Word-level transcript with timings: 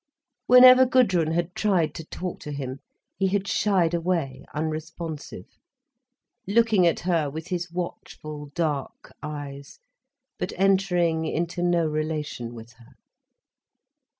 Whenever 0.47 0.83
Gudrun 0.87 1.29
had 1.33 1.53
tried 1.53 1.93
to 1.93 2.03
talk 2.03 2.39
to 2.39 2.51
him 2.51 2.79
he 3.17 3.27
had 3.27 3.47
shied 3.47 3.93
away 3.93 4.43
unresponsive, 4.51 5.45
looking 6.47 6.87
at 6.87 7.01
her 7.01 7.29
with 7.29 7.49
his 7.49 7.71
watchful 7.71 8.47
dark 8.55 9.13
eyes, 9.21 9.77
but 10.39 10.53
entering 10.57 11.25
into 11.27 11.61
no 11.61 11.85
relation 11.85 12.55
with 12.55 12.71
her. 12.79 12.93